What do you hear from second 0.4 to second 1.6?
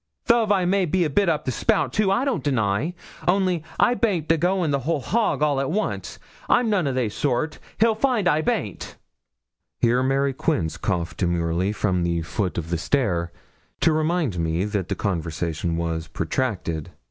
I may be a bit up the